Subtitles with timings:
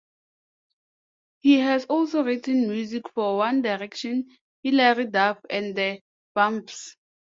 [1.41, 6.01] He has also written music for One Direction, Hilary Duff and the
[6.33, 6.97] Vamps.